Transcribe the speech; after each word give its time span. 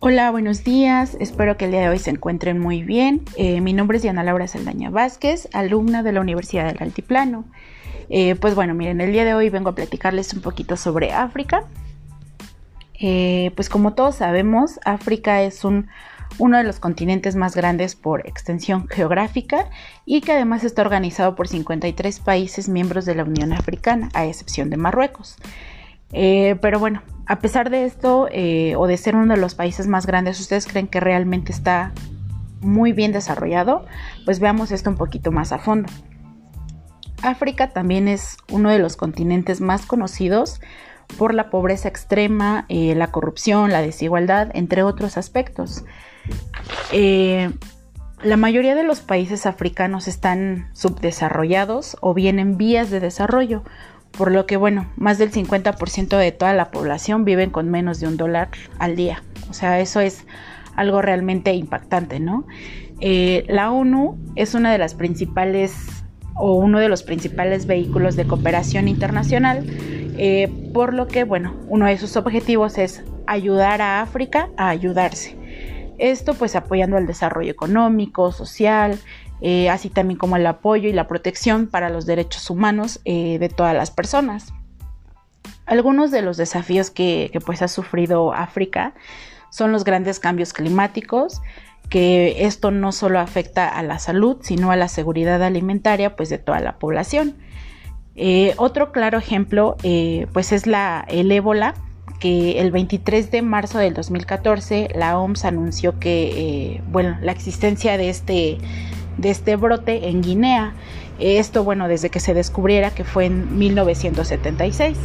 Hola, 0.00 0.30
buenos 0.30 0.62
días. 0.62 1.16
Espero 1.18 1.56
que 1.56 1.64
el 1.64 1.72
día 1.72 1.80
de 1.80 1.88
hoy 1.88 1.98
se 1.98 2.10
encuentren 2.10 2.60
muy 2.60 2.84
bien. 2.84 3.24
Eh, 3.36 3.60
mi 3.60 3.72
nombre 3.72 3.96
es 3.96 4.02
Diana 4.04 4.22
Laura 4.22 4.46
Saldaña 4.46 4.90
Vázquez, 4.90 5.48
alumna 5.52 6.04
de 6.04 6.12
la 6.12 6.20
Universidad 6.20 6.66
del 6.68 6.80
Altiplano. 6.80 7.44
Eh, 8.08 8.36
pues 8.36 8.54
bueno, 8.54 8.74
miren, 8.74 9.00
el 9.00 9.10
día 9.10 9.24
de 9.24 9.34
hoy 9.34 9.50
vengo 9.50 9.70
a 9.70 9.74
platicarles 9.74 10.32
un 10.34 10.40
poquito 10.40 10.76
sobre 10.76 11.10
África. 11.10 11.64
Eh, 13.00 13.50
pues 13.56 13.68
como 13.68 13.94
todos 13.94 14.14
sabemos, 14.14 14.78
África 14.84 15.42
es 15.42 15.64
un, 15.64 15.88
uno 16.38 16.58
de 16.58 16.62
los 16.62 16.78
continentes 16.78 17.34
más 17.34 17.56
grandes 17.56 17.96
por 17.96 18.24
extensión 18.24 18.86
geográfica 18.86 19.68
y 20.06 20.20
que 20.20 20.30
además 20.30 20.62
está 20.62 20.82
organizado 20.82 21.34
por 21.34 21.48
53 21.48 22.20
países 22.20 22.68
miembros 22.68 23.04
de 23.04 23.16
la 23.16 23.24
Unión 23.24 23.52
Africana, 23.52 24.10
a 24.14 24.26
excepción 24.26 24.70
de 24.70 24.76
Marruecos. 24.76 25.38
Pero 26.10 26.78
bueno, 26.78 27.02
a 27.28 27.40
pesar 27.40 27.68
de 27.68 27.84
esto 27.84 28.26
eh, 28.32 28.74
o 28.76 28.86
de 28.86 28.96
ser 28.96 29.14
uno 29.14 29.34
de 29.34 29.40
los 29.40 29.54
países 29.54 29.86
más 29.86 30.06
grandes, 30.06 30.40
¿ustedes 30.40 30.66
creen 30.66 30.88
que 30.88 30.98
realmente 30.98 31.52
está 31.52 31.92
muy 32.62 32.92
bien 32.92 33.12
desarrollado? 33.12 33.84
Pues 34.24 34.40
veamos 34.40 34.72
esto 34.72 34.88
un 34.88 34.96
poquito 34.96 35.30
más 35.30 35.52
a 35.52 35.58
fondo. 35.58 35.92
África 37.22 37.68
también 37.68 38.08
es 38.08 38.38
uno 38.50 38.70
de 38.70 38.78
los 38.78 38.96
continentes 38.96 39.60
más 39.60 39.84
conocidos 39.84 40.60
por 41.18 41.34
la 41.34 41.50
pobreza 41.50 41.88
extrema, 41.88 42.64
eh, 42.70 42.94
la 42.94 43.10
corrupción, 43.10 43.72
la 43.72 43.82
desigualdad, 43.82 44.48
entre 44.54 44.82
otros 44.82 45.18
aspectos. 45.18 45.84
Eh, 46.92 47.50
la 48.22 48.38
mayoría 48.38 48.74
de 48.74 48.84
los 48.84 49.00
países 49.00 49.44
africanos 49.44 50.08
están 50.08 50.70
subdesarrollados 50.72 51.98
o 52.00 52.14
bien 52.14 52.38
en 52.38 52.56
vías 52.56 52.88
de 52.90 53.00
desarrollo, 53.00 53.64
por 54.18 54.32
lo 54.32 54.46
que 54.46 54.56
bueno, 54.56 54.86
más 54.96 55.16
del 55.16 55.30
50% 55.30 56.18
de 56.18 56.32
toda 56.32 56.52
la 56.52 56.72
población 56.72 57.24
viven 57.24 57.50
con 57.50 57.70
menos 57.70 58.00
de 58.00 58.08
un 58.08 58.16
dólar 58.16 58.48
al 58.80 58.96
día. 58.96 59.22
O 59.48 59.54
sea, 59.54 59.78
eso 59.78 60.00
es 60.00 60.26
algo 60.74 61.00
realmente 61.00 61.54
impactante, 61.54 62.18
¿no? 62.18 62.44
Eh, 63.00 63.44
la 63.48 63.70
ONU 63.70 64.18
es 64.34 64.54
una 64.54 64.72
de 64.72 64.78
las 64.78 64.94
principales 64.94 65.72
o 66.34 66.54
uno 66.56 66.80
de 66.80 66.88
los 66.88 67.04
principales 67.04 67.66
vehículos 67.66 68.16
de 68.16 68.26
cooperación 68.26 68.88
internacional, 68.88 69.64
eh, 70.18 70.52
por 70.74 70.94
lo 70.94 71.06
que, 71.06 71.22
bueno, 71.22 71.54
uno 71.68 71.86
de 71.86 71.96
sus 71.96 72.16
objetivos 72.16 72.76
es 72.76 73.04
ayudar 73.28 73.80
a 73.80 74.02
África 74.02 74.48
a 74.56 74.68
ayudarse. 74.68 75.36
Esto 75.98 76.34
pues 76.34 76.56
apoyando 76.56 76.98
el 76.98 77.06
desarrollo 77.06 77.52
económico, 77.52 78.32
social, 78.32 78.98
eh, 79.40 79.70
así 79.70 79.88
también 79.88 80.18
como 80.18 80.36
el 80.36 80.46
apoyo 80.46 80.88
y 80.88 80.92
la 80.92 81.06
protección 81.06 81.68
para 81.68 81.90
los 81.90 82.06
derechos 82.06 82.50
humanos 82.50 83.00
eh, 83.04 83.38
de 83.38 83.48
todas 83.48 83.74
las 83.74 83.90
personas. 83.90 84.52
Algunos 85.66 86.10
de 86.10 86.22
los 86.22 86.36
desafíos 86.36 86.90
que, 86.90 87.30
pues 87.44 87.62
ha 87.62 87.68
sufrido 87.68 88.32
África 88.32 88.94
son 89.50 89.70
los 89.70 89.84
grandes 89.84 90.18
cambios 90.18 90.52
climáticos, 90.52 91.40
que 91.88 92.44
esto 92.44 92.70
no 92.70 92.92
solo 92.92 93.18
afecta 93.18 93.68
a 93.68 93.82
la 93.82 93.98
salud, 93.98 94.38
sino 94.40 94.70
a 94.70 94.76
la 94.76 94.88
seguridad 94.88 95.42
alimentaria 95.42 96.16
pues 96.16 96.28
de 96.28 96.38
toda 96.38 96.60
la 96.60 96.78
población. 96.78 97.36
Eh, 98.16 98.54
otro 98.56 98.92
claro 98.92 99.18
ejemplo 99.18 99.76
pues 100.32 100.52
es 100.52 100.66
la, 100.66 101.04
el 101.08 101.30
ébola, 101.30 101.74
que 102.18 102.60
el 102.60 102.72
23 102.72 103.30
de 103.30 103.42
marzo 103.42 103.78
del 103.78 103.94
2014 103.94 104.88
la 104.96 105.18
OMS 105.18 105.44
anunció 105.44 106.00
que 106.00 106.82
bueno, 106.90 107.16
la 107.22 107.30
existencia 107.30 107.96
de 107.96 108.08
este 108.10 108.58
de 109.18 109.30
este 109.30 109.56
brote 109.56 110.08
en 110.08 110.22
Guinea. 110.22 110.72
Esto, 111.18 111.64
bueno, 111.64 111.88
desde 111.88 112.10
que 112.10 112.20
se 112.20 112.32
descubriera 112.32 112.90
que 112.92 113.04
fue 113.04 113.26
en 113.26 113.58
1976. 113.58 114.96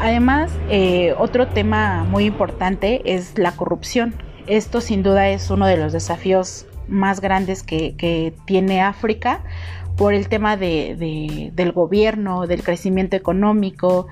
Además, 0.00 0.50
eh, 0.70 1.14
otro 1.18 1.48
tema 1.48 2.04
muy 2.04 2.24
importante 2.24 3.02
es 3.04 3.38
la 3.38 3.52
corrupción. 3.52 4.14
Esto 4.46 4.80
sin 4.80 5.02
duda 5.02 5.28
es 5.28 5.50
uno 5.50 5.66
de 5.66 5.76
los 5.76 5.92
desafíos 5.92 6.66
más 6.88 7.20
grandes 7.20 7.62
que, 7.62 8.32
tiene 8.46 8.80
África 8.80 9.40
por 9.96 10.14
el 10.14 10.28
tema 10.28 10.56
de, 10.56 11.50
del 11.52 11.72
gobierno, 11.72 12.46
del 12.46 12.62
crecimiento 12.62 13.16
económico, 13.16 14.06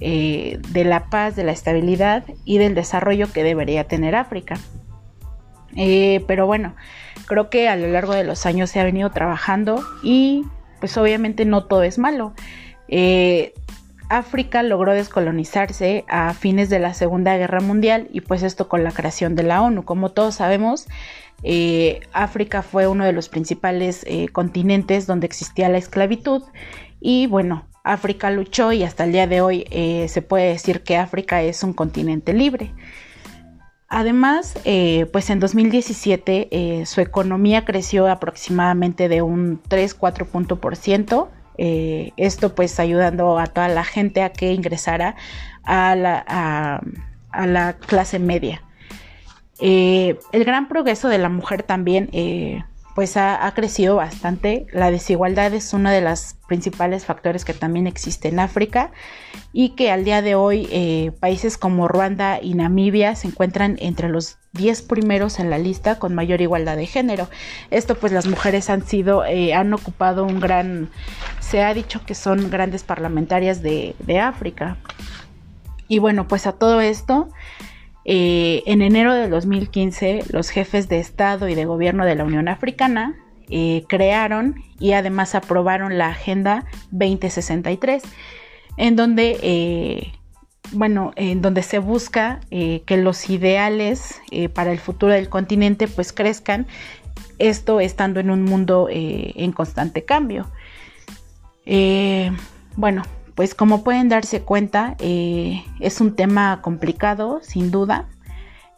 eh, 0.00 0.58
de 0.70 0.84
la 0.84 1.10
paz, 1.10 1.36
de 1.36 1.44
la 1.44 1.52
estabilidad 1.52 2.24
y 2.44 2.58
del 2.58 2.74
desarrollo 2.74 3.30
que 3.32 3.44
debería 3.44 3.84
tener 3.84 4.14
África. 4.14 4.56
Eh, 5.76 6.24
pero 6.26 6.46
bueno, 6.46 6.74
creo 7.26 7.50
que 7.50 7.68
a 7.68 7.76
lo 7.76 7.88
largo 7.88 8.14
de 8.14 8.24
los 8.24 8.46
años 8.46 8.70
se 8.70 8.80
ha 8.80 8.84
venido 8.84 9.10
trabajando 9.10 9.82
y 10.02 10.44
pues 10.80 10.96
obviamente 10.96 11.44
no 11.44 11.64
todo 11.64 11.82
es 11.82 11.98
malo. 11.98 12.34
Eh, 12.88 13.54
África 14.08 14.62
logró 14.62 14.92
descolonizarse 14.92 16.04
a 16.08 16.34
fines 16.34 16.68
de 16.68 16.78
la 16.78 16.92
Segunda 16.92 17.36
Guerra 17.36 17.60
Mundial 17.60 18.08
y 18.12 18.20
pues 18.20 18.42
esto 18.42 18.68
con 18.68 18.84
la 18.84 18.92
creación 18.92 19.34
de 19.34 19.44
la 19.44 19.62
ONU. 19.62 19.84
Como 19.84 20.10
todos 20.10 20.34
sabemos, 20.34 20.86
eh, 21.42 22.00
África 22.12 22.62
fue 22.62 22.86
uno 22.86 23.04
de 23.04 23.12
los 23.12 23.30
principales 23.30 24.04
continentes 24.32 25.06
donde 25.06 25.26
existía 25.26 25.70
la 25.70 25.78
esclavitud 25.78 26.42
y 27.00 27.26
bueno, 27.26 27.66
África 27.84 28.30
luchó 28.30 28.72
y 28.72 28.82
hasta 28.84 29.04
el 29.04 29.12
día 29.12 29.26
de 29.26 29.40
hoy 29.40 29.64
se 30.08 30.20
puede 30.20 30.48
decir 30.48 30.82
que 30.82 30.98
África 30.98 31.40
es 31.42 31.62
un 31.62 31.72
continente 31.72 32.34
libre. 32.34 32.74
Además, 33.94 34.54
eh, 34.64 35.04
pues 35.12 35.28
en 35.28 35.38
2017 35.38 36.48
eh, 36.50 36.86
su 36.86 37.02
economía 37.02 37.66
creció 37.66 38.08
aproximadamente 38.08 39.10
de 39.10 39.20
un 39.20 39.62
3-4 39.64 40.24
punto 40.24 40.58
por 40.62 40.76
ciento. 40.76 41.30
Eh, 41.58 42.12
esto 42.16 42.54
pues 42.54 42.80
ayudando 42.80 43.38
a 43.38 43.48
toda 43.48 43.68
la 43.68 43.84
gente 43.84 44.22
a 44.22 44.32
que 44.32 44.54
ingresara 44.54 45.14
a 45.64 45.94
la, 45.94 47.76
clase 47.86 48.18
media. 48.18 48.62
el 49.60 50.16
gran 50.46 50.68
progreso 50.68 51.10
de 51.10 51.18
la 51.18 51.28
mujer 51.28 51.62
también 51.62 52.08
pues 52.94 53.16
ha, 53.16 53.50
crecido 53.54 53.96
bastante. 53.96 54.66
La 54.72 54.90
desigualdad 54.90 55.52
es 55.54 55.72
uno 55.72 55.90
de 55.90 56.00
los 56.00 56.34
principales 56.46 57.04
factores 57.06 57.44
que 57.44 57.54
también 57.54 57.86
existe 57.86 58.28
en 58.28 58.38
África 58.38 58.90
y 59.52 59.70
que 59.70 59.90
al 59.90 60.04
día 60.04 60.20
de 60.20 60.34
hoy 60.34 60.68
eh, 60.70 61.12
países 61.20 61.56
como 61.56 61.88
Ruanda 61.88 62.38
y 62.42 62.54
Namibia 62.54 63.14
se 63.16 63.28
encuentran 63.28 63.76
entre 63.80 64.08
los 64.08 64.38
10 64.52 64.82
primeros 64.82 65.38
en 65.38 65.48
la 65.48 65.58
lista 65.58 65.98
con 65.98 66.14
mayor 66.14 66.40
igualdad 66.40 66.76
de 66.76 66.86
género. 66.86 67.28
Esto 67.70 67.94
pues 67.94 68.12
las 68.12 68.26
mujeres 68.26 68.68
han 68.68 68.86
sido, 68.86 69.24
eh, 69.24 69.54
han 69.54 69.72
ocupado 69.72 70.24
un 70.24 70.40
gran, 70.40 70.90
se 71.40 71.62
ha 71.62 71.72
dicho 71.72 72.04
que 72.04 72.14
son 72.14 72.50
grandes 72.50 72.84
parlamentarias 72.84 73.62
de, 73.62 73.96
de 74.00 74.20
África. 74.20 74.76
Y 75.88 75.98
bueno, 75.98 76.28
pues 76.28 76.46
a 76.46 76.52
todo 76.52 76.80
esto 76.80 77.28
eh, 78.04 78.62
en 78.66 78.82
enero 78.82 79.14
de 79.14 79.28
2015, 79.28 80.24
los 80.30 80.50
jefes 80.50 80.88
de 80.88 80.98
Estado 80.98 81.48
y 81.48 81.54
de 81.54 81.64
Gobierno 81.64 82.04
de 82.04 82.14
la 82.14 82.24
Unión 82.24 82.48
Africana 82.48 83.14
eh, 83.48 83.84
crearon 83.88 84.56
y 84.80 84.92
además 84.92 85.34
aprobaron 85.34 85.98
la 85.98 86.08
Agenda 86.08 86.64
2063, 86.90 88.02
en 88.76 88.96
donde, 88.96 89.38
eh, 89.42 90.12
bueno, 90.72 91.12
en 91.16 91.42
donde 91.42 91.62
se 91.62 91.78
busca 91.78 92.40
que 92.50 92.96
los 92.96 93.28
ideales 93.28 94.20
para 94.54 94.72
el 94.72 94.78
futuro 94.78 95.12
del 95.12 95.28
continente 95.28 95.86
pues 95.86 96.12
crezcan, 96.12 96.66
esto 97.38 97.80
estando 97.80 98.20
en 98.20 98.30
un 98.30 98.42
mundo 98.42 98.88
en 98.90 99.52
constante 99.52 100.04
cambio. 100.04 100.50
bueno, 102.76 103.02
pues 103.34 103.54
como 103.54 103.82
pueden 103.82 104.08
darse 104.08 104.42
cuenta, 104.42 104.96
eh, 104.98 105.64
es 105.80 106.00
un 106.00 106.14
tema 106.14 106.60
complicado, 106.62 107.40
sin 107.42 107.70
duda. 107.70 108.06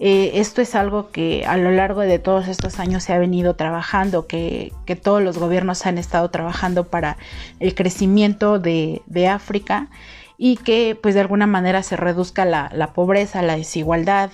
Eh, 0.01 0.33
esto 0.41 0.61
es 0.61 0.75
algo 0.75 1.11
que 1.11 1.45
a 1.47 1.57
lo 1.57 1.71
largo 1.71 2.01
de 2.01 2.19
todos 2.19 2.49
estos 2.49 2.79
años 2.81 3.05
se 3.05 3.13
ha 3.13 3.19
venido 3.19 3.55
trabajando, 3.55 4.27
que, 4.27 4.73
todos 5.03 5.23
los 5.23 5.39
gobiernos 5.39 5.87
han 5.87 5.99
estado 5.99 6.31
trabajando 6.31 6.85
para 6.85 7.17
el 7.61 7.75
crecimiento 7.75 8.59
de, 8.59 9.03
África 9.31 9.89
y 10.37 10.57
que 10.57 10.99
pues 11.01 11.15
de 11.15 11.21
alguna 11.21 11.47
manera 11.47 11.83
se 11.83 11.97
reduzca 11.97 12.45
la, 12.45 12.91
pobreza, 12.95 13.41
la 13.43 13.57
desigualdad 13.57 14.31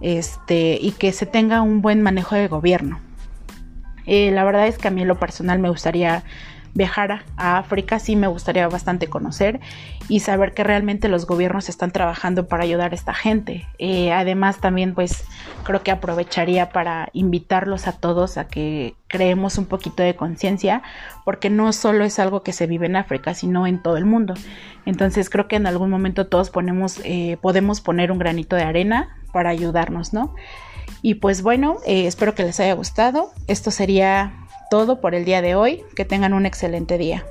este, 0.00 0.78
y 0.80 0.92
que 0.92 1.12
se 1.12 1.26
tenga 1.26 1.62
un 1.62 1.82
buen 1.82 2.02
manejo 2.02 2.34
de 2.34 2.48
gobierno. 2.48 2.98
Eh, 4.06 4.30
la 4.30 4.44
verdad 4.44 4.66
es 4.66 4.78
que 4.78 4.88
a 4.88 4.90
mí 4.90 5.02
en 5.02 5.08
lo 5.08 5.18
personal 5.18 5.58
me 5.58 5.70
gustaría 5.70 6.24
viajar 6.74 7.24
a 7.36 7.58
África, 7.58 7.98
sí 7.98 8.16
me 8.16 8.26
gustaría 8.26 8.66
bastante 8.68 9.06
conocer 9.06 9.60
y 10.08 10.20
saber 10.20 10.52
que 10.52 10.64
realmente 10.64 11.08
los 11.08 11.26
gobiernos 11.26 11.68
están 11.68 11.92
trabajando 11.92 12.48
para 12.48 12.64
ayudar 12.64 12.92
a 12.92 12.94
esta 12.94 13.14
gente. 13.14 13.66
Eh, 13.78 14.12
además 14.12 14.58
también 14.58 14.94
pues 14.94 15.24
creo 15.62 15.82
que 15.82 15.92
aprovecharía 15.92 16.70
para 16.70 17.08
invitarlos 17.12 17.86
a 17.86 17.92
todos 17.92 18.36
a 18.36 18.48
que 18.48 18.96
creemos 19.06 19.56
un 19.56 19.66
poquito 19.66 20.02
de 20.02 20.16
conciencia 20.16 20.82
porque 21.24 21.48
no 21.48 21.72
solo 21.72 22.04
es 22.04 22.18
algo 22.18 22.42
que 22.42 22.52
se 22.52 22.66
vive 22.66 22.86
en 22.86 22.96
África 22.96 23.34
sino 23.34 23.66
en 23.66 23.80
todo 23.80 23.96
el 23.96 24.04
mundo. 24.04 24.34
Entonces 24.84 25.30
creo 25.30 25.46
que 25.46 25.56
en 25.56 25.66
algún 25.66 25.90
momento 25.90 26.26
todos 26.26 26.50
ponemos, 26.50 27.00
eh, 27.04 27.38
podemos 27.40 27.80
poner 27.80 28.10
un 28.10 28.18
granito 28.18 28.56
de 28.56 28.64
arena 28.64 29.16
para 29.32 29.50
ayudarnos, 29.50 30.12
¿no? 30.12 30.34
Y 31.02 31.16
pues 31.16 31.42
bueno, 31.42 31.78
eh, 31.86 32.06
espero 32.06 32.34
que 32.34 32.44
les 32.44 32.60
haya 32.60 32.74
gustado. 32.74 33.32
Esto 33.46 33.70
sería 33.70 34.43
todo 34.70 35.00
por 35.00 35.14
el 35.14 35.24
día 35.24 35.42
de 35.42 35.54
hoy. 35.54 35.82
Que 35.96 36.04
tengan 36.04 36.32
un 36.34 36.46
excelente 36.46 36.98
día. 36.98 37.24